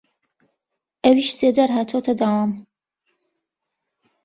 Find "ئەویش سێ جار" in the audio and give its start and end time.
1.03-1.69